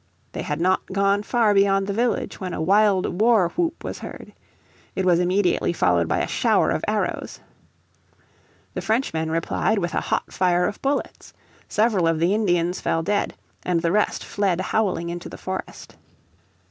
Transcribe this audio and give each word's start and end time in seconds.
They 0.31 0.41
had 0.41 0.59
not 0.59 0.87
gone 0.87 1.21
far 1.21 1.53
beyond 1.53 1.85
the 1.85 1.93
village 1.93 2.39
when 2.39 2.55
a 2.55 2.59
wild 2.59 3.21
war 3.21 3.49
whoop 3.49 3.83
was 3.83 3.99
heard. 3.99 4.33
It 4.95 5.05
was 5.05 5.19
immediately 5.19 5.73
followed 5.73 6.07
by 6.07 6.21
a 6.21 6.27
shower 6.27 6.71
of 6.71 6.83
arrows. 6.87 7.39
The 8.73 8.81
Frenchmen 8.81 9.29
replied 9.29 9.77
with 9.77 9.93
a 9.93 10.01
hot 10.01 10.33
fire 10.33 10.65
of 10.67 10.81
bullets. 10.81 11.33
Several 11.69 12.07
of 12.07 12.17
the 12.17 12.33
Indians 12.33 12.81
fell 12.81 13.03
dead, 13.03 13.35
and 13.61 13.83
the 13.83 13.91
rest 13.91 14.23
fled 14.25 14.59
howling 14.59 15.09
into 15.09 15.29
the 15.29 15.37
forest. 15.37 15.95